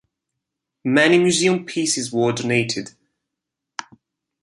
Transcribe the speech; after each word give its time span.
Many 0.83 1.19
museum 1.19 1.63
pieces 1.63 2.11
were 2.11 2.31
donated. 2.31 2.93